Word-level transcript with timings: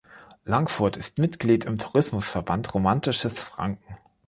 Langfurth 0.45 0.97
ist 0.97 1.19
Mitglied 1.19 1.63
im 1.65 1.77
Tourismusverband 1.77 2.73
Romantisches 2.73 3.39
Franken. 3.39 3.97